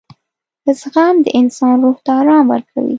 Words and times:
•زغم 0.79 1.15
د 1.25 1.27
انسان 1.39 1.75
روح 1.83 1.97
ته 2.05 2.11
آرام 2.19 2.45
ورکوي. 2.53 2.89